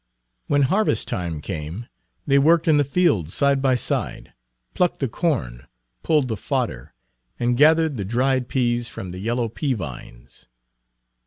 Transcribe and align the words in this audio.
When 0.47 0.63
harvest 0.63 1.07
time 1.07 1.41
came, 1.41 1.85
they 2.25 2.39
worked 2.39 2.67
in 2.67 2.77
the 2.77 2.83
fields 2.83 3.35
side 3.35 3.61
by 3.61 3.75
side, 3.75 4.33
plucked 4.73 4.99
the 4.99 5.07
corn, 5.07 5.67
pulled 6.01 6.27
the 6.27 6.37
fodder, 6.37 6.95
and 7.39 7.55
gathered 7.55 7.97
the 7.97 8.03
dried 8.03 8.49
peas 8.49 8.89
from 8.89 9.11
the 9.11 9.19
yellow 9.19 9.47
pea 9.47 9.75
vines. 9.75 10.47